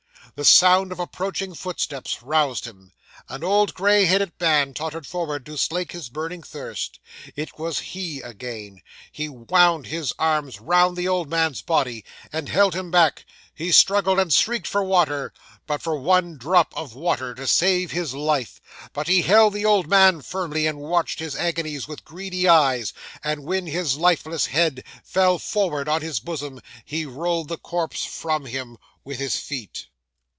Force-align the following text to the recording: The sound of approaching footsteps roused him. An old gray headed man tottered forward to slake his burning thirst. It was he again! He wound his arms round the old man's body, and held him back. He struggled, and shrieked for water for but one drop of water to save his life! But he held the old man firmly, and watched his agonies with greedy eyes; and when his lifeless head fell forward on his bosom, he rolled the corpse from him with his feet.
The 0.35 0.45
sound 0.45 0.93
of 0.93 0.99
approaching 0.99 1.53
footsteps 1.53 2.23
roused 2.23 2.63
him. 2.63 2.93
An 3.27 3.43
old 3.43 3.73
gray 3.73 4.05
headed 4.05 4.31
man 4.39 4.73
tottered 4.73 5.05
forward 5.05 5.45
to 5.45 5.57
slake 5.57 5.91
his 5.91 6.07
burning 6.07 6.41
thirst. 6.41 6.99
It 7.35 7.59
was 7.59 7.79
he 7.79 8.21
again! 8.21 8.79
He 9.11 9.27
wound 9.27 9.87
his 9.87 10.13
arms 10.17 10.61
round 10.61 10.95
the 10.95 11.05
old 11.07 11.29
man's 11.29 11.61
body, 11.61 12.05
and 12.31 12.47
held 12.47 12.73
him 12.75 12.89
back. 12.91 13.25
He 13.53 13.73
struggled, 13.73 14.19
and 14.19 14.31
shrieked 14.33 14.67
for 14.67 14.83
water 14.85 15.33
for 15.67 15.77
but 15.77 15.85
one 15.99 16.37
drop 16.37 16.73
of 16.77 16.95
water 16.95 17.35
to 17.35 17.45
save 17.45 17.91
his 17.91 18.13
life! 18.13 18.61
But 18.93 19.09
he 19.09 19.23
held 19.23 19.51
the 19.53 19.65
old 19.65 19.89
man 19.89 20.21
firmly, 20.21 20.65
and 20.65 20.79
watched 20.79 21.19
his 21.19 21.35
agonies 21.35 21.89
with 21.89 22.05
greedy 22.05 22.47
eyes; 22.47 22.93
and 23.21 23.43
when 23.43 23.67
his 23.67 23.97
lifeless 23.97 24.45
head 24.45 24.85
fell 25.03 25.37
forward 25.39 25.89
on 25.89 26.01
his 26.01 26.21
bosom, 26.21 26.61
he 26.85 27.05
rolled 27.05 27.49
the 27.49 27.57
corpse 27.57 28.05
from 28.05 28.45
him 28.45 28.77
with 29.03 29.19
his 29.19 29.35
feet. 29.35 29.87